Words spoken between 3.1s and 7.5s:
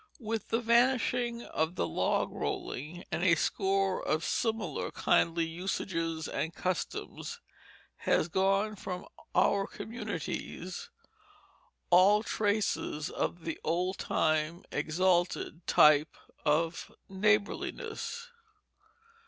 and a score of similar kindly usages and customs,